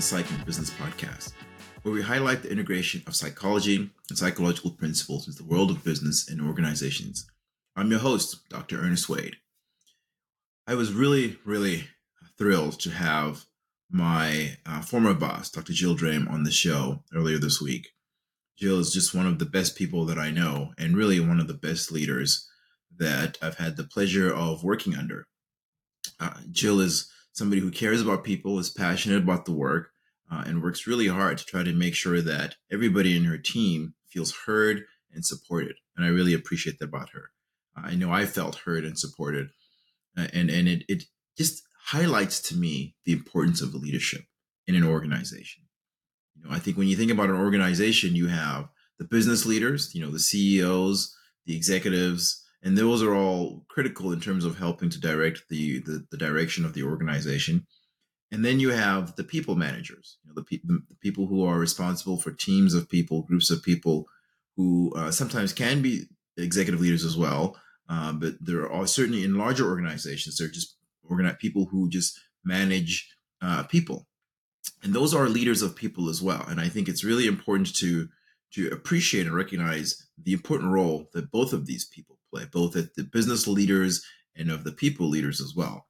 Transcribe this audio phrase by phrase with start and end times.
[0.00, 1.34] the Psych and Business Podcast,
[1.82, 3.76] where we highlight the integration of psychology
[4.08, 7.30] and psychological principles into the world of business and organizations.
[7.76, 8.78] I'm your host, Dr.
[8.80, 9.34] Ernest Wayde.
[10.66, 11.88] I was really, really
[12.38, 13.44] thrilled to have
[13.90, 15.74] my uh, former boss, Dr.
[15.74, 17.90] Jill Drame, on the show earlier this week.
[18.56, 21.46] Jill is just one of the best people that I know and really one of
[21.46, 22.48] the best leaders
[22.96, 25.26] that I've had the pleasure of working under.
[26.18, 29.89] Uh, Jill is somebody who cares about people, is passionate about the work,
[30.30, 33.94] uh, and works really hard to try to make sure that everybody in her team
[34.08, 35.76] feels heard and supported.
[35.96, 37.30] And I really appreciate that about her.
[37.76, 39.50] I know I felt heard and supported,
[40.16, 41.04] uh, and and it it
[41.36, 44.22] just highlights to me the importance of leadership
[44.66, 45.64] in an organization.
[46.36, 48.68] You know, I think when you think about an organization, you have
[48.98, 51.16] the business leaders, you know, the CEOs,
[51.46, 56.06] the executives, and those are all critical in terms of helping to direct the, the,
[56.10, 57.66] the direction of the organization
[58.32, 61.58] and then you have the people managers you know the, pe- the people who are
[61.58, 64.06] responsible for teams of people groups of people
[64.56, 66.04] who uh, sometimes can be
[66.36, 67.56] executive leaders as well
[67.88, 70.76] uh, but there are certainly in larger organizations they're just
[71.08, 74.06] organized people who just manage uh, people
[74.82, 78.08] and those are leaders of people as well and i think it's really important to
[78.52, 82.94] to appreciate and recognize the important role that both of these people play, both at
[82.94, 84.04] the business leaders
[84.36, 85.86] and of the people leaders as well.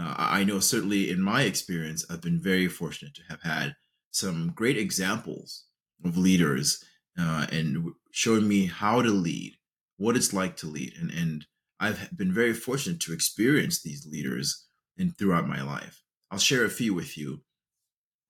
[0.00, 3.76] Uh, I know certainly in my experience, I've been very fortunate to have had
[4.10, 5.64] some great examples
[6.04, 6.82] of leaders
[7.18, 9.56] uh, and showing me how to lead,
[9.98, 10.94] what it's like to lead.
[10.98, 11.46] And, and
[11.78, 16.02] I've been very fortunate to experience these leaders in throughout my life.
[16.30, 17.42] I'll share a few with you.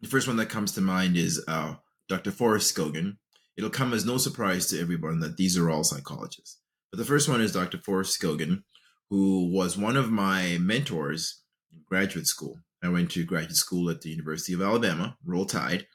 [0.01, 1.75] The first one that comes to mind is uh,
[2.09, 2.33] Dr.
[2.33, 3.19] Forrest Scogin.
[3.57, 6.59] It'll come as no surprise to everyone that these are all psychologists.
[6.91, 7.79] But the first one is Dr.
[7.79, 8.65] Forrest Scogin,
[9.11, 11.41] who was one of my mentors
[11.73, 12.59] in graduate school.
[12.83, 15.87] I went to graduate school at the University of Alabama, Roll Tide,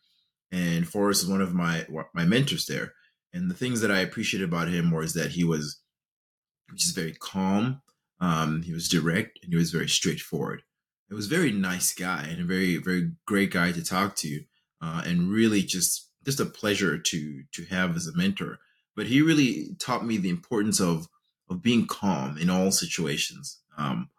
[0.51, 2.93] and Forrest is one of my my mentors there.
[3.33, 5.81] And the things that I appreciated about him was that he was
[6.75, 7.81] just very calm,
[8.21, 10.63] um, he was direct, and he was very straightforward.
[11.09, 14.41] It was a very nice guy and a very very great guy to talk to,
[14.81, 18.59] uh, and really just just a pleasure to to have as a mentor
[18.95, 21.07] but he really taught me the importance of
[21.49, 23.59] of being calm in all situations.
[23.77, 24.09] Um,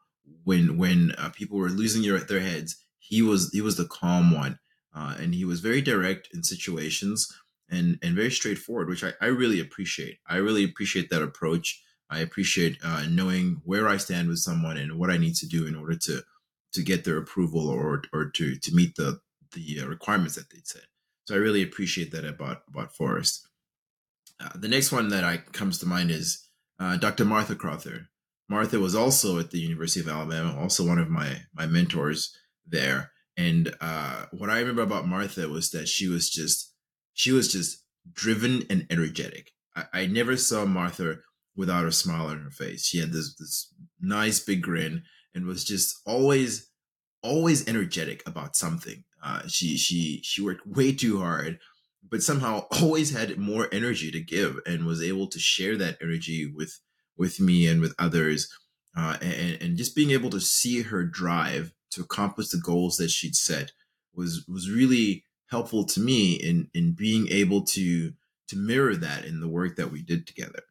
[0.44, 4.32] when when uh, people were losing their, their heads, he was he was the calm
[4.34, 4.58] one,
[4.94, 7.32] uh, and he was very direct in situations
[7.68, 10.18] and and very straightforward, which I, I really appreciate.
[10.28, 11.82] I really appreciate that approach.
[12.08, 15.66] I appreciate uh, knowing where I stand with someone and what I need to do
[15.66, 16.22] in order to
[16.72, 19.20] to get their approval or or to to meet the
[19.52, 20.84] the uh, requirements that they set.
[21.26, 23.48] So I really appreciate that about about Forrest.
[24.38, 26.46] Uh, the next one that I comes to mind is
[26.78, 27.24] uh, Dr.
[27.24, 28.08] Martha Crowther.
[28.48, 32.36] Martha was also at the University of Alabama, also one of my my mentors
[32.66, 33.12] there.
[33.36, 36.72] And uh, what I remember about Martha was that she was just
[37.12, 39.52] she was just driven and energetic.
[39.74, 41.16] I, I never saw Martha
[41.56, 42.86] without a smile on her face.
[42.86, 45.02] She had this this nice big grin
[45.34, 46.70] and was just always
[47.22, 49.04] always energetic about something.
[49.22, 51.58] Uh, she she she worked way too hard
[52.08, 56.50] but somehow always had more energy to give and was able to share that energy
[56.54, 56.80] with
[57.16, 58.52] with me and with others
[58.96, 63.10] uh, and, and just being able to see her drive to accomplish the goals that
[63.10, 63.72] she'd set
[64.14, 68.12] was was really helpful to me in in being able to
[68.48, 70.62] to mirror that in the work that we did together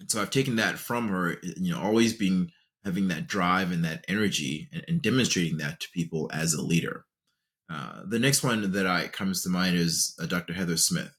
[0.00, 2.50] and so i've taken that from her you know always being
[2.84, 7.04] having that drive and that energy and, and demonstrating that to people as a leader
[7.72, 10.52] uh, the next one that I comes to mind is uh, Dr.
[10.52, 11.16] Heather Smith,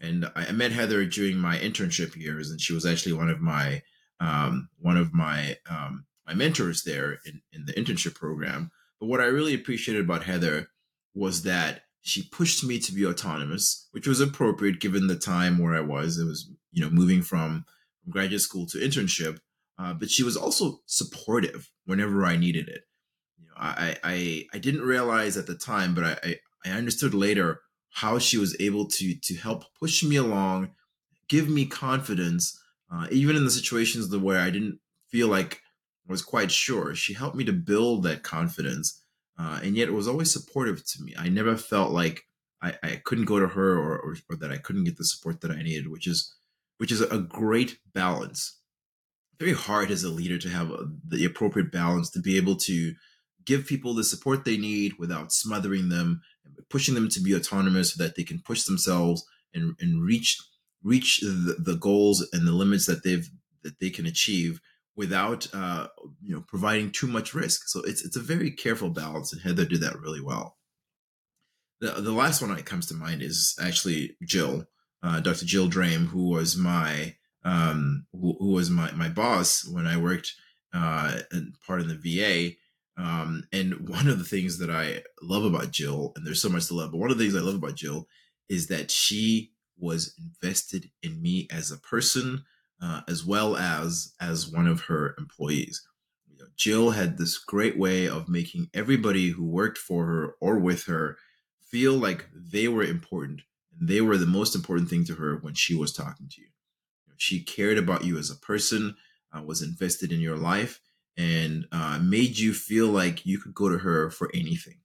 [0.00, 3.40] and I, I, met Heather during my internship years, and she was actually one of
[3.40, 3.82] my
[4.20, 8.70] um, one of my um, my mentors there in, in the internship program.
[9.00, 10.68] But what I really appreciated about Heather
[11.14, 15.74] was that she pushed me to be autonomous, which was appropriate given the time where
[15.74, 16.18] I was.
[16.18, 17.64] It was you know moving from,
[18.08, 19.38] graduate school to internship,
[19.78, 22.82] uh, but she was also supportive whenever I needed it.
[23.38, 27.60] You know, I, I I didn't realize at the time, but I, I understood later
[27.94, 30.70] how she was able to to help push me along,
[31.28, 32.60] give me confidence,
[32.92, 35.62] uh, even in the situations where I didn't feel like
[36.08, 36.96] I was quite sure.
[36.96, 39.00] She helped me to build that confidence,
[39.38, 41.14] uh, and yet it was always supportive to me.
[41.16, 42.26] I never felt like
[42.60, 45.40] I, I couldn't go to her or, or, or that I couldn't get the support
[45.42, 46.34] that I needed, which is
[46.78, 48.58] which is a great balance.
[49.38, 52.94] Very hard as a leader to have a, the appropriate balance to be able to
[53.44, 56.22] give people the support they need without smothering them
[56.70, 60.38] pushing them to be autonomous so that they can push themselves and, and reach
[60.82, 63.28] reach the, the goals and the limits that they've
[63.62, 64.60] that they can achieve
[64.96, 65.88] without uh,
[66.22, 67.68] you know providing too much risk.
[67.68, 70.56] So it's it's a very careful balance, and Heather did that really well.
[71.80, 74.64] the, the last one that comes to mind is actually Jill,
[75.02, 75.44] uh, Dr.
[75.44, 80.32] Jill Drame, who was my um, who, who, was my, my boss when I worked
[80.72, 81.18] uh,
[81.66, 82.56] part of the VA.
[82.96, 86.66] Um, and one of the things that I love about Jill, and there's so much
[86.66, 88.06] to love, but one of the things I love about Jill
[88.48, 92.44] is that she was invested in me as a person,
[92.80, 95.82] uh, as well as as one of her employees.
[96.30, 100.58] You know, Jill had this great way of making everybody who worked for her or
[100.58, 101.16] with her
[101.60, 103.42] feel like they were important
[103.78, 106.46] and they were the most important thing to her when she was talking to you.
[106.46, 108.96] you know, she cared about you as a person,
[109.32, 110.80] uh, was invested in your life,
[111.16, 114.78] and uh, made you feel like you could go to her for anything.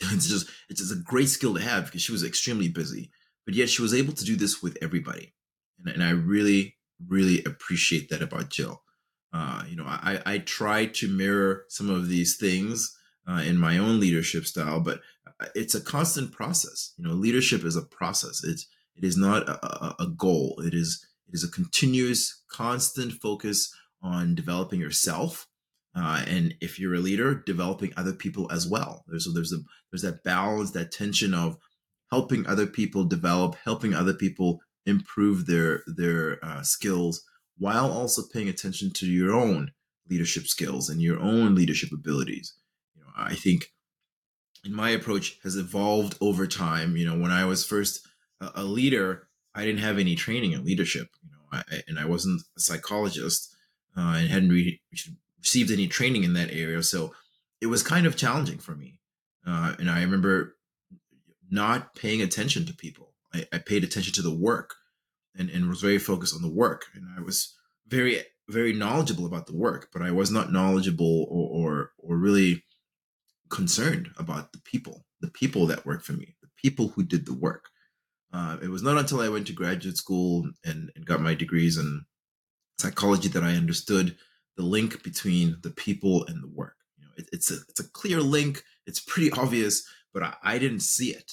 [0.12, 3.10] It's just it's just a great skill to have because she was extremely busy,
[3.44, 5.34] but yet she was able to do this with everybody,
[5.78, 6.76] and, and I really
[7.08, 8.82] really appreciate that about Jill.
[9.32, 12.96] Uh, you know, I I try to mirror some of these things
[13.28, 16.94] uh, in my own leadership style, but uh, it's a constant process.
[16.96, 18.42] You know, leadership is a process.
[18.44, 20.60] It's it is not a, a goal.
[20.64, 25.46] It is it is a continuous, constant focus on developing yourself,
[25.94, 29.04] uh, and if you're a leader, developing other people as well.
[29.08, 29.58] There's there's a
[29.90, 31.56] there's that balance, that tension of
[32.10, 37.22] helping other people develop, helping other people improve their their uh, skills,
[37.58, 39.72] while also paying attention to your own
[40.08, 42.54] leadership skills and your own leadership abilities.
[42.94, 43.66] You know, I think
[44.64, 46.96] in my approach has evolved over time.
[46.96, 48.06] You know, when I was first
[48.40, 51.08] a, a leader, I didn't have any training in leadership.
[51.22, 53.51] You know, I, and I wasn't a psychologist
[53.96, 54.80] uh, and hadn't re-
[55.38, 57.14] received any training in that area, so
[57.60, 58.98] it was kind of challenging for me.
[59.46, 60.56] Uh, and I remember
[61.50, 63.14] not paying attention to people.
[63.32, 64.74] I, I paid attention to the work
[65.36, 66.86] and, and was very focused on the work.
[66.94, 67.54] And I was
[67.86, 72.64] very, very knowledgeable about the work, but I was not knowledgeable or, or, or really
[73.50, 77.34] concerned about the people, the people that worked for me, the people who did the
[77.34, 77.66] work.
[78.32, 81.76] Uh, it was not until I went to graduate school and, and got my degrees
[81.76, 82.06] in
[82.82, 84.16] psychology that I understood
[84.56, 86.76] the link between the people and the work.
[86.98, 88.64] You know, it, it's a it's a clear link.
[88.86, 91.32] It's pretty obvious, but I, I didn't see it.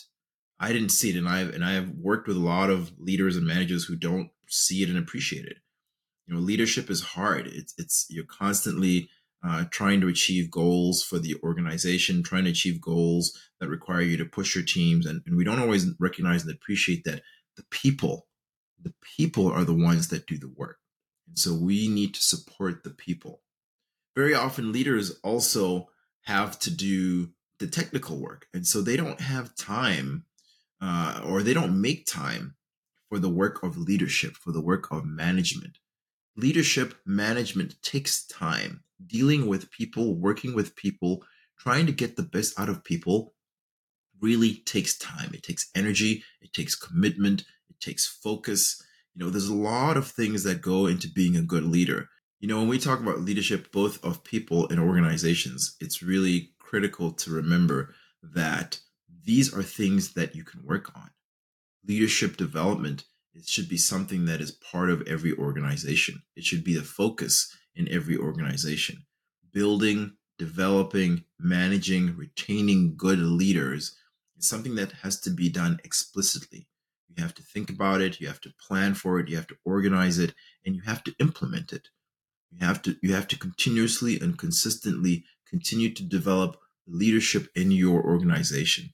[0.60, 3.36] I didn't see it, and I've and I have worked with a lot of leaders
[3.36, 5.58] and managers who don't see it and appreciate it.
[6.28, 7.48] You know, leadership is hard.
[7.48, 9.10] It's it's you're constantly
[9.44, 14.18] uh, trying to achieve goals for the organization, trying to achieve goals that require you
[14.18, 15.06] to push your teams.
[15.06, 17.22] And, and we don't always recognize and appreciate that
[17.56, 18.28] the people,
[18.82, 20.78] the people are the ones that do the work.
[21.30, 23.42] And so we need to support the people.
[24.16, 25.90] Very often, leaders also
[26.24, 27.30] have to do
[27.60, 28.48] the technical work.
[28.54, 30.26] And so they don't have time
[30.82, 32.56] uh, or they don't make time
[33.10, 35.78] for the work of leadership, for the work of management.
[36.36, 41.24] Leadership management takes time dealing with people, working with people,
[41.58, 43.34] trying to get the best out of people
[44.22, 45.32] really takes time.
[45.34, 48.82] It takes energy, it takes commitment, it takes focus.
[49.16, 52.10] You know, there's a lot of things that go into being a good leader.
[52.40, 57.12] You know, when we talk about leadership, both of people and organizations, it's really critical
[57.12, 58.80] to remember that
[59.26, 61.10] these are things that you can work on.
[61.86, 63.04] Leadership development,
[63.34, 66.22] it should be something that is part of every organization.
[66.36, 69.06] It should be the focus in every organization.
[69.52, 73.96] Building, developing, managing, retaining good leaders
[74.38, 76.68] is something that has to be done explicitly.
[77.10, 79.58] You have to think about it, you have to plan for it, you have to
[79.66, 80.34] organize it,
[80.66, 81.90] and you have to implement it.
[82.52, 88.04] You have to you have to continuously and consistently continue to develop leadership in your
[88.04, 88.94] organization.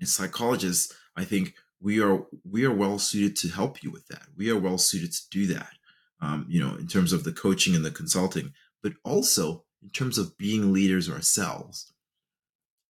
[0.00, 4.26] As psychologists, I think we are we are well suited to help you with that.
[4.36, 5.72] We are well suited to do that
[6.20, 8.52] um, you know, in terms of the coaching and the consulting,
[8.82, 11.92] but also in terms of being leaders ourselves.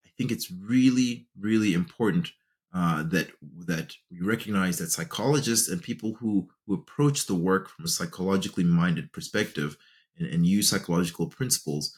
[0.04, 2.32] I think it's really, really important
[2.76, 3.30] uh, that
[3.66, 8.64] that we recognize that psychologists and people who who approach the work from a psychologically
[8.64, 9.78] minded perspective
[10.18, 11.96] and, and use psychological principles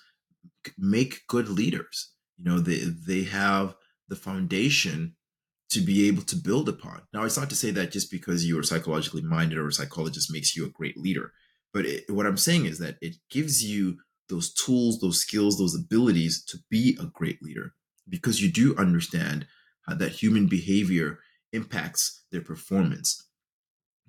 [0.78, 2.12] make good leaders.
[2.36, 3.74] You know, they they have
[4.06, 5.16] the foundation
[5.70, 7.02] to be able to build upon.
[7.12, 10.32] Now, it's not to say that just because you are psychologically minded or a psychologist
[10.32, 11.32] makes you a great leader,
[11.74, 15.74] but it, what I'm saying is that it gives you those tools, those skills, those
[15.74, 17.74] abilities to be a great leader
[18.08, 19.46] because you do understand
[19.94, 21.18] that human behavior
[21.52, 23.24] impacts their performance.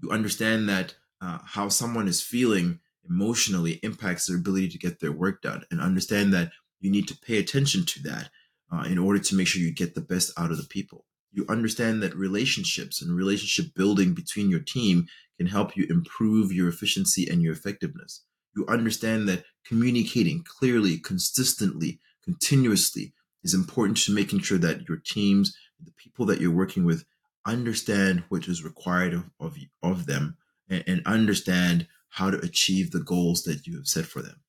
[0.01, 5.11] You understand that uh, how someone is feeling emotionally impacts their ability to get their
[5.11, 8.29] work done, and understand that you need to pay attention to that
[8.71, 11.45] uh, in order to make sure you get the best out of the people you
[11.47, 15.07] understand that relationships and relationship building between your team
[15.37, 18.23] can help you improve your efficiency and your effectiveness.
[18.55, 25.55] You understand that communicating clearly, consistently, continuously is important to making sure that your teams
[25.83, 27.05] the people that you're working with
[27.45, 30.37] understand what is required of, of, them
[30.69, 34.41] and, and understand how to achieve the goals that you have set for them.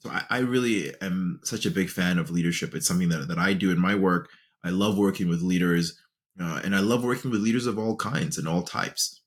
[0.00, 2.74] So I, I, really am such a big fan of leadership.
[2.74, 4.28] It's something that, that I do in my work.
[4.64, 6.00] I love working with leaders
[6.40, 9.20] uh, and I love working with leaders of all kinds and all types.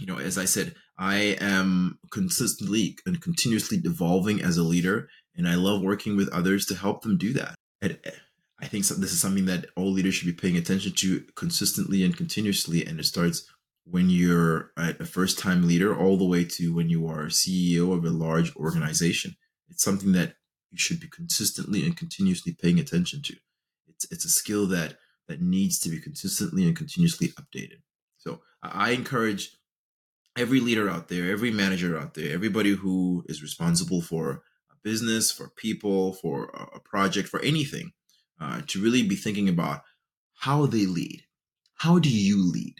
[0.00, 5.48] You know, as I said, I am consistently and continuously evolving as a leader, and
[5.48, 7.54] I love working with others to help them do that.
[7.82, 7.98] And
[8.60, 12.16] I think this is something that all leaders should be paying attention to consistently and
[12.16, 12.84] continuously.
[12.84, 13.48] And it starts
[13.84, 18.04] when you're a first time leader all the way to when you are CEO of
[18.04, 19.36] a large organization.
[19.68, 20.34] It's something that
[20.70, 23.36] you should be consistently and continuously paying attention to.
[23.86, 24.96] It's, it's a skill that,
[25.28, 27.80] that needs to be consistently and continuously updated.
[28.18, 29.56] So I encourage
[30.36, 35.30] every leader out there, every manager out there, everybody who is responsible for a business,
[35.30, 37.92] for people, for a project, for anything,
[38.40, 39.82] uh, to really be thinking about
[40.40, 41.22] how they lead.
[41.76, 42.76] How do you lead?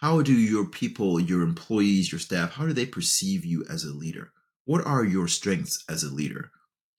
[0.00, 3.92] How do your people, your employees, your staff, how do they perceive you as a
[3.92, 4.32] leader?
[4.66, 6.50] What are your strengths as a leader?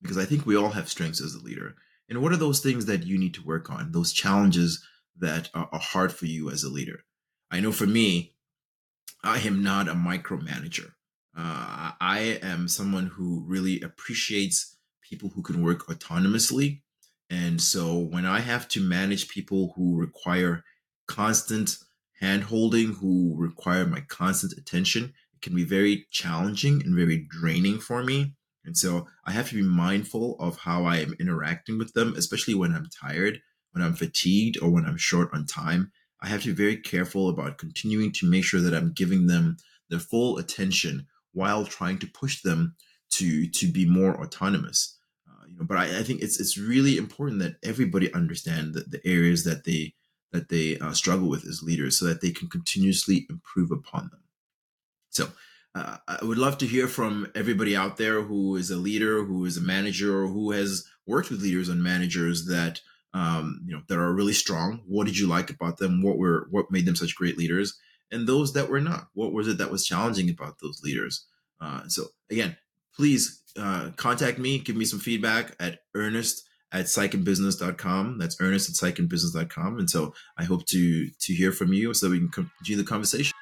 [0.02, 1.76] Because I think we all have strengths as a leader.
[2.10, 4.84] And what are those things that you need to work on, those challenges
[5.20, 7.00] that are hard for you as a leader?
[7.52, 8.36] I know for me,
[9.24, 10.92] I am not a micromanager.
[11.38, 16.82] Uh, I am someone who really appreciates people who can work autonomously.
[17.30, 20.64] And so when I have to manage people who require
[21.08, 21.78] constant
[22.20, 27.80] hand holding, who require my constant attention, it can be very challenging and very draining
[27.80, 28.36] for me.
[28.64, 32.56] And so I have to be mindful of how I am interacting with them, especially
[32.56, 33.42] when I'm tired,
[33.72, 35.92] when I'm fatigued, or when I'm short on time.
[36.22, 39.58] I have to be very careful about continuing to make sure that I'm giving them
[39.90, 42.76] their full attention while trying to push them
[43.12, 44.95] to to be more autonomous.
[45.56, 49.02] You know, but I, I, think it's it's really important that everybody understand the, the
[49.08, 49.94] areas that they
[50.34, 54.24] that they uh, struggle with as leaders, so that they can continuously improve upon them.
[55.10, 55.30] So.
[55.78, 59.44] Uh, I would love to hear from everybody out there who is a leader, who
[59.44, 62.80] is a manager, or who has worked with leaders and managers that
[63.16, 64.82] um, you know, that are really strong.
[64.86, 66.02] What did you like about them?
[66.02, 67.80] What were what made them such great leaders?
[68.12, 69.08] And those that were not.
[69.14, 71.26] What was it that was challenging about those leaders?
[71.62, 72.58] Uh, so again,
[72.94, 78.18] please uh, contact me, give me some feedback at Ernest at psychandbusiness.com.
[78.18, 79.80] That's Ernest at psychandbusiness.com.
[79.80, 83.35] And so I hope to to hear from you so we can continue the conversation.